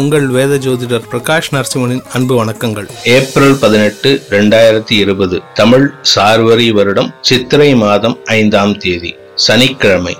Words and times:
உங்கள் 0.00 0.26
வேத 0.26 0.54
ஜோதிடர் 0.56 1.06
பிரகாஷ் 1.10 1.48
நரசிம்மனின் 1.52 2.02
அன்பு 2.12 2.34
வணக்கங்கள். 2.40 2.88
ஏப்ரல் 3.02 3.54
பதினெட்டு 3.58 4.10
ரெண்டாயிரத்தி 4.30 4.94
இருபது 5.02 5.36
தமிழ் 5.54 5.86
சார்வரி 6.02 6.66
வருடம் 6.70 7.08
சித்திரை 7.20 7.74
மாதம் 7.74 8.16
ஐந்தாம் 8.24 8.76
தேதி 8.76 9.12
சனிக்கிழமை 9.34 10.14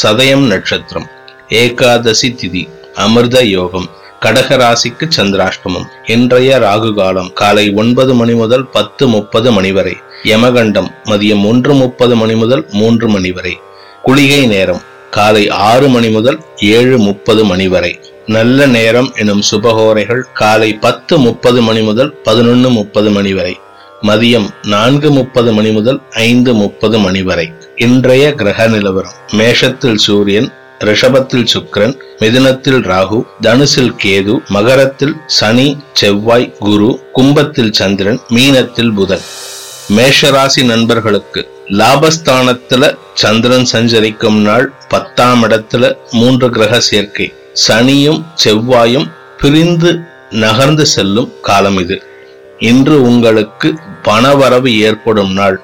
சதயம் 0.00 0.44
நட்சத்திரம் 0.46 1.06
ஏகாதசி 1.48 2.30
திதி 2.42 2.68
அமிர்த 2.94 3.44
யோகம் 3.44 3.88
கடக 4.20 4.56
ராசிக்கு 4.56 5.08
சந்திராஷ்டமம் 5.18 5.86
இன்றைய 6.06 6.58
ராகு 6.58 6.94
காலம் 6.94 7.32
காலை 7.32 7.72
ஒன்பது 7.74 8.14
மணி 8.14 8.34
முதல் 8.34 8.66
பத்து 8.66 9.08
முப்பது 9.08 9.52
மணி 9.52 9.72
வரை 9.72 9.96
யமகண்டம் 10.24 10.90
மதியம் 11.04 11.46
ஒன்று 11.46 11.74
முப்பது 11.74 12.16
மணி 12.16 12.34
முதல் 12.34 12.66
மூன்று 12.72 13.08
மணி 13.08 13.32
வரை 13.32 13.56
குளிகை 14.02 14.46
நேரம் 14.46 14.84
காலை 15.10 15.48
ஆறு 15.48 15.88
மணி 15.88 16.08
முதல் 16.08 16.40
ஏழு 16.56 16.98
முப்பது 16.98 17.44
மணி 17.44 17.68
வரை. 17.68 17.98
நல்ல 18.34 18.66
நேரம் 18.66 19.08
எனும் 19.16 19.42
சுபகோரைகள் 19.50 20.20
காலை 20.32 20.74
பத்து 20.74 21.18
முப்பது 21.18 21.62
மணி 21.62 21.80
முதல் 21.80 22.10
பதினொன்று 22.22 22.70
முப்பது 22.70 23.10
மணி 23.10 23.32
வரை 23.34 23.54
மதியம் 24.02 24.46
நான்கு 24.62 25.10
முப்பது 25.10 25.52
மணி 25.52 25.70
முதல் 25.70 25.98
ஐந்து 26.10 26.54
முப்பது 26.54 26.98
மணி 26.98 27.22
வரை. 27.22 27.46
இன்றைய 27.76 28.34
கிரக 28.34 28.66
நிலவரம். 28.66 29.16
மேஷத்தில் 29.32 29.94
சூரியன் 29.94 30.48
ரிஷபத்தில் 30.78 31.48
சுக்கிரன் 31.54 31.96
மிதுனத்தில் 32.20 32.80
ராகு 32.92 33.18
தனுசில் 33.42 33.92
கேது 34.04 34.36
மகரத்தில் 34.48 35.16
சனி 35.26 35.76
செவ்வாய் 35.92 36.54
குரு 36.58 36.90
கும்பத்தில் 37.12 37.72
சந்திரன் 37.72 38.20
மீனத்தில் 38.28 38.94
புதன். 38.94 39.26
மேஷராசி 39.96 40.64
நண்பர்களுக்கு 40.64 41.48
லாபஸ்தானத்துல 41.80 42.94
சந்திரன் 43.14 43.64
சஞ்சரிக்கும் 43.64 44.40
நாள் 44.40 44.72
பத்தாம் 44.88 45.44
இடத்துல 45.44 45.94
மூன்று 46.10 46.50
கிரக 46.50 46.80
சேர்க்கை. 46.80 47.28
சனியும் 47.54 48.24
செவ்வாயும் 48.44 49.10
பிரிந்து 49.38 50.00
நகர்ந்து 50.30 50.86
செல்லும் 50.86 51.32
காலம் 51.40 51.78
இது. 51.78 52.02
இன்று 52.58 53.02
உங்களுக்கு 53.02 53.74
பணவரவு 54.02 54.78
ஏற்படும் 54.78 55.32
நாள். 55.32 55.60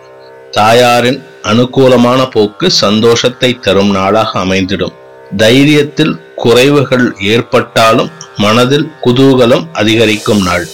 தாயாரின் 0.51 1.25
அனுகூலமான 1.43 2.31
போக்கு 2.31 2.71
சந்தோஷத்தை 2.71 3.59
தரும் 3.61 3.91
நாளாக 3.91 4.39
அமைந்திடும். 4.39 4.93
தைரியத்தில் 5.37 6.21
குறைவுகள் 6.37 7.13
ஏற்பட்டாலும் 7.21 8.11
மனதில் 8.37 8.93
குதூகலம் 9.05 9.67
அதிகரிக்கும் 9.73 10.43
நாள். 10.43 10.67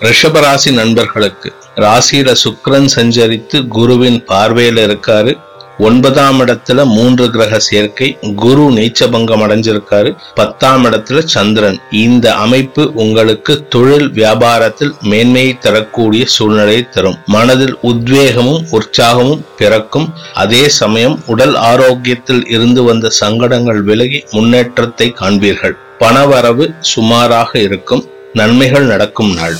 ரிஷபராசி 0.00 0.72
நண்பர்களுக்கு 0.72 1.52
ராசியில 1.76 2.34
சுக்கிரன் 2.44 2.88
சஞ்சரித்து 2.96 3.66
குருவின் 3.66 4.24
பார்வையில் 4.24 4.76
இருக்காரு. 4.76 5.38
ஒன்பதாம் 5.80 6.40
இடத்துல 6.40 6.84
மூன்று 6.84 7.30
கிரக 7.30 7.58
சேர்க்கை 7.58 8.18
குரு 8.36 8.70
நீச்சபங்கம் 8.70 9.42
அடைஞ்சிருக்காரு. 9.44 10.18
பத்தாம் 10.34 10.84
இடத்துல 10.84 11.18
சந்திரன். 11.18 11.80
இந்த 11.90 12.34
அமைப்பு 12.34 12.92
உங்களுக்கு 12.94 13.68
தொழில் 13.68 14.10
வியாபாரத்தில் 14.10 15.00
மேன்மையை 15.00 15.58
தரக்கூடிய 15.58 16.24
சூழ்நிலையை 16.26 16.88
தரும். 16.88 17.16
மனதில் 17.26 17.76
உத்வேகமும் 17.82 18.62
உற்சாகமும் 18.70 19.42
பிறக்கும். 19.56 20.14
அதே 20.34 20.68
சமயம் 20.68 21.22
உடல் 21.26 21.54
ஆரோக்கியத்தில் 21.54 22.48
இருந்து 22.50 22.82
வந்த 22.82 23.08
சங்கடங்கள் 23.08 23.82
விலகி 23.82 24.24
முன்னேற்றத்தை 24.30 25.14
காண்பீர்கள். 25.20 25.76
பணவரவு 25.98 26.74
சுமாராக 26.80 27.58
இருக்கும். 27.58 28.04
நன்மைகள் 28.32 28.84
நடக்கும் 28.84 29.34
நாள். 29.34 29.56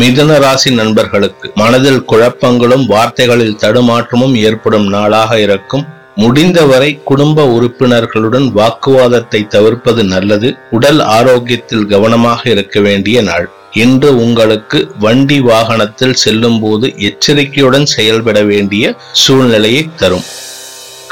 மிதுன 0.00 0.38
ராசி 0.38 0.70
நண்பர்களுக்கு 0.70 1.52
மனதில் 1.54 2.04
குழப்பங்களும் 2.08 2.84
வார்த்தைகளில் 2.86 3.58
தடுமாற்றமும் 3.60 4.34
ஏற்படும் 4.34 4.86
நாளாக 4.88 5.40
இருக்கும். 5.40 5.84
முடிந்தவரை 6.14 7.00
குடும்ப 7.04 7.44
உறுப்பினர்களுடன் 7.46 8.46
வாக்குவாதத்தை 8.52 9.46
தவிர்ப்பது 9.46 10.04
நல்லது. 10.04 10.56
உடல் 10.70 11.00
ஆரோக்கியத்தில் 11.00 11.86
கவனமாக 11.86 12.50
இருக்க 12.50 12.80
வேண்டிய 12.80 13.22
நாள். 13.22 13.50
இன்று 13.72 14.16
உங்களுக்கு 14.16 14.90
வண்டி 14.98 15.40
வாகனத்தில் 15.40 16.12
செல்லும் 16.12 16.60
போது 16.60 16.94
எச்சரிக்கையுடன் 16.98 17.86
செயல்பட 17.86 18.42
வேண்டிய 18.42 18.94
சூழ்நிலையை 19.12 19.90
தரும். 19.96 20.26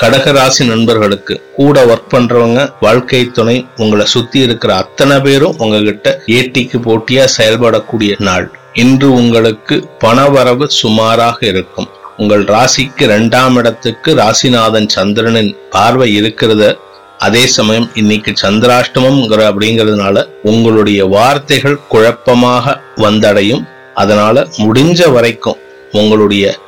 கடகராசி 0.02 0.66
நண்பர்களுக்கு 0.66 1.34
கூட 1.56 1.84
ஒர்க் 1.84 2.12
பண்றவங்க 2.12 2.60
வாழ்க்கை 2.80 3.30
துணை 3.30 3.66
உங்களை 3.76 4.06
சுத்தி 4.06 4.38
இருக்கிற 4.38 4.76
அத்தனை 4.76 5.20
பேரும் 5.20 5.58
உங்ககிட்ட 5.58 6.22
ஏட்டிக்கு 6.26 6.78
போட்டியா 6.86 7.24
செயல்படக்கூடிய 7.36 8.12
நாள். 8.18 8.46
இன்று 8.72 9.12
உங்களுக்கு 9.14 9.76
பணவரவு 10.04 10.66
சுமாராக 10.66 11.46
இருக்கும். 11.46 11.88
உங்கள் 12.16 12.44
ராசிக்கு 12.44 13.02
இரண்டாம் 13.02 13.56
இடத்துக்கு 13.56 14.14
ராசிநாதன் 14.14 14.88
சந்திரனின் 14.88 15.56
பார்வை 15.70 16.08
இருக்கிறத. 16.22 16.78
அதே 17.18 17.46
சமயம் 17.46 17.90
இன்னைக்கு 17.94 18.32
சந்திராஷ்டமம்ங்கிற 18.42 19.42
அப்படிங்கிறதுனால 19.50 20.24
உங்களுடைய 20.42 21.04
வார்த்தைகள் 21.04 21.78
குழப்பமாக 21.88 22.80
வந்தடையும். 22.96 23.64
அதனால 23.94 24.48
முடிஞ்ச 24.58 25.12
வரைக்கும் 25.12 25.56
உங்களுடைய 25.92 26.58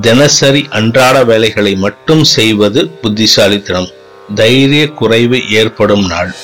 தினசரி 0.00 0.66
அன்றாட 0.70 1.24
வேலைகளை 1.24 1.74
மட்டும் 1.74 2.24
செய்வது 2.24 2.88
புத்திசாலித்தனம். 2.88 3.88
தைரிய 4.34 4.88
குறைவு 4.88 5.50
ஏற்படும் 5.50 6.06
நாள். 6.06 6.34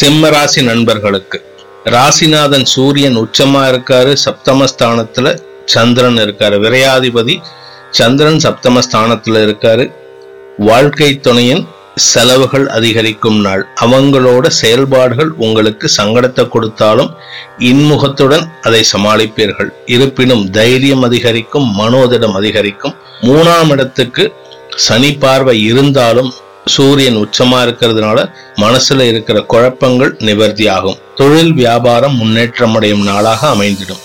சிம்மராசி 0.00 0.62
நண்பர்களுக்கு. 0.62 1.44
ராசிநாதன் 1.84 2.64
சூரியன் 2.64 3.16
உச்சமா 3.16 3.62
இருக்காரு 3.66 4.16
சப்தமஸ்தானத்துல 4.24 5.38
சந்திரன் 5.64 6.16
இருக்காரு. 6.16 6.58
விரையாதிபதி 6.60 7.36
சந்திரன் 7.90 8.36
சப்தமஸ்தானத்துல 8.36 9.44
இருக்காரு. 9.48 9.92
வாழ்க்கை 10.58 11.20
துணையின் 11.20 11.68
செலவுகள் 11.96 12.68
அதிகரிக்கும் 12.68 13.40
நாள். 13.40 13.68
அவங்களோட 13.80 14.46
செயல்பாடுகள் 14.46 15.28
உங்களுக்கு 15.28 15.90
சங்கடத்தை 15.96 16.48
கொடுத்தாலும் 16.48 17.14
இன்முகத்துடன் 17.58 18.46
அதை 18.62 18.84
சமாளிப்பீர்கள். 18.92 19.68
இருப்பினும் 19.86 20.50
தைரியம் 20.50 21.02
அதிகரிக்கும் 21.02 21.78
மனோதிடம் 21.78 22.32
அதிகரிக்கும். 22.32 22.94
மூணாம் 23.20 23.70
இடத்துக்கு 23.70 24.34
சனி 24.76 25.14
பார்வை 25.14 25.62
இருந்தாலும் 25.62 26.34
சூரியன் 26.64 27.16
உச்சமா 27.16 27.58
இருக்கிறதுனால 27.66 28.32
மனசுல 28.56 29.00
இருக்கிற 29.00 29.40
குழப்பங்கள் 29.40 30.16
நிவர்த்தியாகும். 30.18 30.98
தொழில் 31.14 31.52
வியாபாரம் 31.52 32.16
முன்னேற்றம் 32.16 32.74
அடையும் 32.74 33.02
நாளாக 33.02 33.48
அமைந்திடும். 33.48 34.02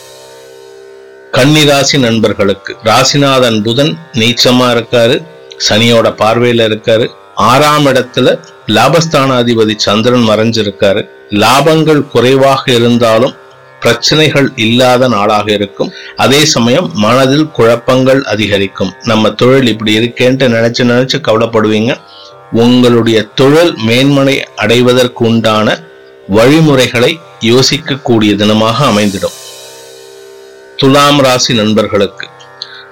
கன்னிராசி 1.32 2.00
நண்பர்களுக்கு. 2.00 2.78
ராசிநாதன் 2.84 3.62
புதன் 3.62 3.98
நீச்சமா 4.14 4.68
இருக்காரு. 4.72 5.24
சனியோட 5.70 6.08
பார்வையில 6.18 6.66
இருக்காரு. 6.68 7.20
ஆறாம் 7.42 7.86
இடத்துல 7.86 8.28
லாபஸ்தானாதிபதி 8.68 9.76
சந்திரன் 9.76 10.28
மறைஞ்சிருக்காரு. 10.30 11.02
லாபங்கள் 11.44 12.08
குறைவாக 12.08 12.72
இருந்தாலும் 12.72 13.36
பிரச்சனைகள் 13.80 14.52
இல்லாத 14.56 15.08
நாளாக 15.08 15.52
இருக்கும். 15.52 15.92
அதே 16.16 16.46
சமயம் 16.46 16.92
மனதில் 16.94 17.52
குழப்பங்கள் 17.52 18.22
அதிகரிக்கும். 18.24 18.92
நம்ம 19.04 19.32
தொழில் 19.32 19.68
இப்படி 19.68 19.94
இருக்கேன்ட்டு 20.00 20.48
நினைச்சு 20.56 20.84
நினைச்சு 20.92 21.18
கவலைப்படுவீங்க. 21.28 21.94
உங்களுடைய 22.52 23.24
தொழில் 23.24 23.74
மேன்மனை 23.88 24.36
அடைவதற்கு 24.56 25.26
உண்டான 25.26 25.80
வழிமுறைகளை 26.28 27.20
யோசிக்கக்கூடிய 27.42 28.32
தினமாக 28.42 28.78
அமைந்திடும். 28.92 29.38
துலாம் 30.78 31.20
ராசி 31.20 31.54
நண்பர்களுக்கு. 31.54 32.28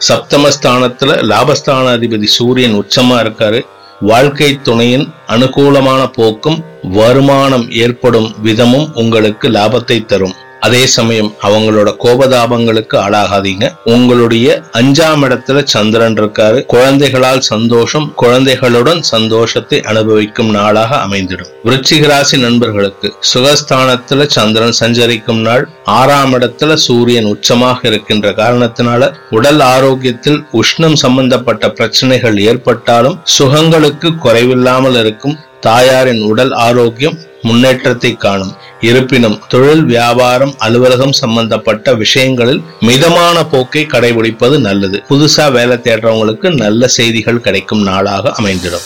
சப்தமஸ்தானத்துல 0.08 1.12
லாபஸ்தான 1.32 1.88
அதிபதி 1.98 2.28
சூரியன் 2.38 2.78
உச்சமா 2.82 3.18
இருக்காரு. 3.26 3.62
வாழ்க்கை 4.00 4.62
துணையின் 4.62 5.14
அனுகூலமான 5.28 6.12
போக்கும் 6.14 6.64
வருமானம் 6.92 7.72
ஏற்படும் 7.72 8.36
விதமும் 8.44 8.88
உங்களுக்கு 8.94 9.50
லாபத்தை 9.50 10.06
தரும். 10.06 10.36
அதே 10.60 10.82
சமயம் 10.86 11.30
அவங்களோட 11.48 11.90
கோபதாபங்களுக்கு 12.04 12.96
ஆளாகாதீங்க. 13.06 13.66
உங்களுடைய 13.94 14.48
அஞ்சாம் 14.80 15.24
இடத்துல 15.26 15.64
சந்திரன் 15.64 16.18
இருக்காரு. 16.22 16.60
குழந்தைகளால் 16.66 17.44
சந்தோஷம் 17.50 18.08
குழந்தைகளுடன் 18.16 19.02
சந்தோஷத்தை 19.02 19.80
அனுபவிக்கும் 19.82 20.50
நாளாக 20.50 20.92
அமைந்திடும். 21.06 21.52
விருச்சிக 21.66 22.08
ராசி 22.08 22.38
நண்பர்களுக்கு 22.38 23.10
சுகஸ்தானத்துல 23.34 24.28
சந்திரன் 24.38 24.78
சஞ்சரிக்கும் 24.82 25.42
நாள் 25.42 25.64
ஆறாம் 25.84 26.34
இடத்துல 26.34 26.74
சூரியன் 26.88 27.32
உச்சமாக 27.34 27.88
இருக்கின்ற 27.88 28.30
காரணத்தினால 28.32 29.12
உடல் 29.30 29.60
ஆரோக்கியத்தில் 29.74 30.40
உஷ்ணம் 30.62 30.98
சம்பந்தப்பட்ட 31.04 31.70
பிரச்சனைகள் 31.70 32.38
ஏற்பட்டாலும் 32.50 33.20
சுகங்களுக்கு 33.38 34.10
குறைவில்லாமல் 34.26 35.00
இருக்கும். 35.04 35.38
தாயாரின் 35.60 36.22
உடல் 36.22 36.54
ஆரோக்கியம் 36.68 37.18
முன்னேற்றத்தை 37.42 38.12
காணும். 38.18 38.54
இருப்பினும் 38.82 39.42
தொழில் 39.48 39.84
வியாபாரம் 39.84 40.56
அலுவலகம் 40.58 41.12
சம்பந்தப்பட்ட 41.12 41.94
விஷயங்களில் 41.94 42.62
மிதமான 42.80 43.46
போக்கை 43.46 43.86
கடைபிடிப்பது 43.86 44.60
நல்லது. 44.60 45.04
புதுசா 45.10 45.52
வேலை 45.52 45.78
தேடுறவங்களுக்கு 45.78 46.56
நல்ல 46.56 46.88
செய்திகள் 46.88 47.42
கிடைக்கும் 47.42 47.82
நாளாக 47.82 48.34
அமைந்திடும். 48.42 48.86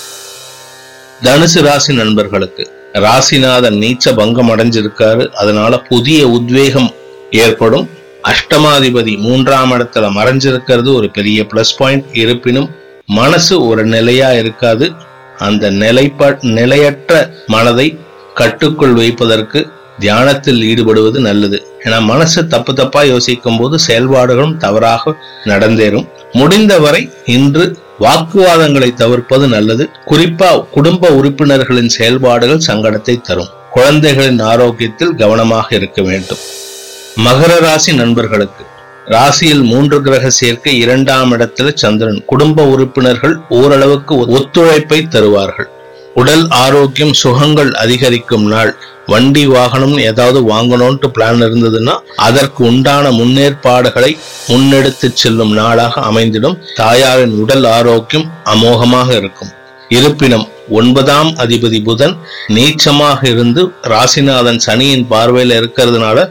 தனுசு 1.21 1.61
ராசி 1.61 1.93
நண்பர்களுக்கு 1.93 2.71
ராசிநாதன் 2.93 3.77
நீச்ச 3.77 4.15
பங்கம் 4.15 4.49
அடைஞ்சிருக்காரு. 4.49 5.27
அதனால 5.27 5.79
புதிய 5.79 6.27
உத்வேகம் 6.27 6.93
ஏற்படும். 7.31 7.89
அஷ்டமாதிபதி 8.23 9.17
மூன்றாம் 9.17 9.71
இடத்துல 9.71 10.07
மறைஞ்சிருக்கிறது 10.19 10.93
ஒரு 10.93 11.11
பெரிய 11.11 11.43
பிளஸ் 11.43 11.75
பாயிண்ட் 11.77 12.05
இருப்பினும் 12.13 12.69
மனசு 13.05 13.65
ஒரு 13.65 13.85
நிலையா 13.85 14.33
இருக்காது. 14.33 14.91
அந்த 15.37 15.69
நிலைப்ப 15.69 16.37
நிலையற்ற 16.41 17.33
மனதை 17.47 17.97
கட்டுக்குள் 18.33 18.93
வைப்பதற்கு 18.93 19.67
தியானத்தில் 20.03 20.61
ஈடுபடுவது 20.61 21.19
நல்லது. 21.19 21.57
என 21.83 22.01
மனசு 22.01 22.47
தப்பு 22.47 22.73
தப்பா 22.73 23.01
யோசிக்கும் 23.03 23.57
போது 23.57 23.79
செயல்பாடுகளும் 23.87 24.57
தவறாக 24.57 25.13
நடந்தேறும். 25.45 26.07
முடிந்தவரை 26.31 27.01
இன்று 27.25 27.65
வாக்குவாதங்களை 27.99 28.93
தவிர்ப்பது 28.93 29.47
நல்லது. 29.47 29.89
குறிப்பா 30.05 30.49
குடும்ப 30.69 31.09
உறுப்பினர்களின் 31.09 31.93
செயல்பாடுகள் 31.97 32.65
சங்கடத்தை 32.67 33.15
தரும். 33.21 33.51
குழந்தைகளின் 33.71 34.39
ஆரோக்கியத்தில் 34.39 35.15
கவனமாக 35.15 35.75
இருக்க 35.75 36.01
வேண்டும். 36.01 36.41
மகர 37.25 37.59
ராசி 37.59 37.91
நண்பர்களுக்கு. 37.93 38.63
ராசியில் 39.05 39.63
மூன்று 39.63 40.01
கிரக 40.01 40.29
சேர்க்கை 40.29 40.73
இரண்டாம் 40.77 41.31
இடத்துல 41.33 41.73
சந்திரன். 41.73 42.21
குடும்ப 42.25 42.65
உறுப்பினர்கள் 42.65 43.35
ஓரளவுக்கு 43.49 44.15
ஒத்துழைப்பை 44.37 45.07
தருவார்கள். 45.07 45.69
உடல் 46.19 46.43
ஆரோக்கியம் 46.63 47.13
சுகங்கள் 47.21 47.71
அதிகரிக்கும் 47.83 48.47
நாள். 48.53 48.71
வண்டி 49.11 49.43
வாகனம் 49.53 49.95
ஏதாவது 50.09 50.39
வாங்கணும்ட்டு 50.51 51.07
பிளான் 51.15 51.41
இருந்ததுன்னா 51.47 51.95
அதற்கு 52.27 52.61
உண்டான 52.69 53.05
முன்னேற்பாடுகளை 53.19 54.11
முன்னெடுத்து 54.51 55.07
செல்லும் 55.21 55.53
நாளாக 55.59 56.01
அமைந்திடும். 56.09 56.57
தாயாரின் 56.81 57.35
உடல் 57.43 57.65
ஆரோக்கியம் 57.77 58.27
அமோகமாக 58.53 59.09
இருக்கும். 59.21 59.51
இருப்பினும் 59.97 60.45
ஒன்பதாம் 60.79 61.31
அதிபதி 61.43 61.79
புதன் 61.87 62.13
நீச்சமாக 62.55 63.19
இருந்து 63.33 63.61
ராசிநாதன் 63.93 64.61
சனியின் 64.65 65.07
பார்வையில் 65.07 65.55
இருக்கிறதுனால 65.59 66.27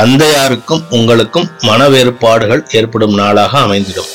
தந்தையாருக்கும் 0.00 0.82
உங்களுக்கும் 0.98 1.50
மன 1.68 1.88
வேறுபாடுகள் 1.94 2.64
ஏற்படும் 2.80 3.14
நாளாக 3.20 3.52
அமைந்திடும். 3.66 4.10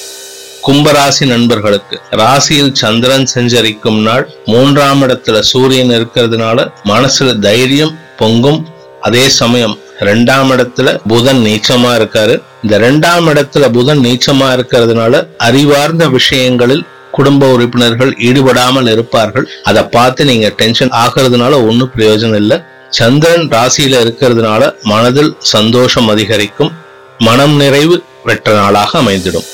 கும்பராசி 0.67 1.25
நண்பர்களுக்கு. 1.25 2.01
ராசியில் 2.09 2.73
சந்திரன் 2.73 3.27
செஞ்சரிக்கும் 3.33 4.01
நாள். 4.01 4.33
மூன்றாம் 4.45 5.01
இடத்துல 5.01 5.39
சூரியன் 5.39 5.89
இருக்கிறதுனால 5.89 6.71
மனசுல 6.85 7.39
தைரியம் 7.39 7.97
பொங்கும். 8.17 8.67
அதே 9.01 9.29
சமயம் 9.29 9.79
ரெண்டாம் 9.99 10.51
இடத்துல 10.55 10.99
புதன் 11.07 11.37
நீச்சமா 11.37 11.91
இருக்காரு. 11.99 12.41
இந்த 12.63 12.79
ரெண்டாம் 12.79 13.27
இடத்துல 13.33 13.71
புதன் 13.71 13.99
நீச்சமா 13.99 14.47
இருக்கிறதுனால 14.55 15.27
அறிவார்ந்த 15.37 16.07
விஷயங்களில் 16.07 16.85
குடும்ப 17.11 17.51
உறுப்பினர்கள் 17.51 18.15
ஈடுபடாமல் 18.19 18.87
இருப்பார்கள். 18.87 19.49
அதை 19.63 19.83
பார்த்து 19.83 20.25
நீங்க 20.25 20.49
டென்ஷன் 20.49 20.89
ஆகிறதுனால 20.89 21.53
ஒன்னும் 21.67 21.91
பிரயோஜனம் 21.97 22.35
இல்லை. 22.35 22.61
சந்திரன் 22.89 23.47
ராசியில 23.47 23.99
இருக்கிறதுனால 24.05 24.81
மனதில் 24.83 25.35
சந்தோஷம் 25.39 26.07
அதிகரிக்கும். 26.07 26.71
மனம் 27.17 27.55
நிறைவு 27.55 28.03
பெற்ற 28.25 28.53
நாளாக 28.53 28.99
அமைந்திடும். 28.99 29.45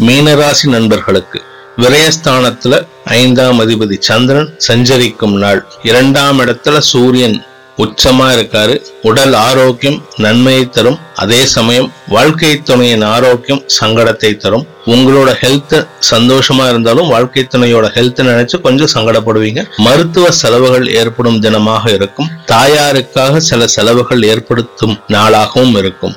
மீனராசி 0.00 0.68
நண்பர்களுக்கு 0.68 1.42
விரயஸ்தானத்துல 1.76 2.86
ஐந்தாம் 3.04 3.60
அதிபதி 3.60 3.96
சந்திரன் 3.98 4.54
சஞ்சரிக்கும் 4.58 5.36
நாள். 5.38 5.66
இரண்டாம் 5.82 6.40
இடத்துல 6.40 6.78
சூரியன் 6.78 7.44
உச்சமா 7.76 8.26
இருக்காரு. 8.32 8.82
உடல் 9.02 9.32
ஆரோக்கியம் 9.32 10.06
நன்மையை 10.16 10.68
தரும். 10.68 10.98
அதே 11.14 11.46
சமயம் 11.46 11.92
வாழ்க்கை 12.08 12.62
துணையின் 12.62 13.02
ஆரோக்கியம் 13.02 13.62
சங்கடத்தை 13.80 14.36
தரும். 14.36 14.66
உங்களோட 14.86 15.34
ஹெல்த் 15.40 15.86
சந்தோஷமா 16.10 16.68
இருந்தாலும் 16.68 17.08
வாழ்க்கை 17.08 17.46
துணையோட 17.50 17.86
ஹெல்த் 17.88 18.22
நினைச்சு 18.22 18.60
கொஞ்சம் 18.60 18.90
சங்கடப்படுவீங்க. 18.94 19.68
மருத்துவ 19.76 20.30
செலவுகள் 20.30 20.94
ஏற்படும் 20.94 21.42
தினமாக 21.42 21.94
இருக்கும். 21.94 22.30
தாயாருக்காக 22.46 23.36
சில 23.36 23.66
செலவுகள் 23.66 24.22
ஏற்படுத்தும் 24.22 25.00
நாளாகவும் 25.08 25.78
இருக்கும். 25.78 26.16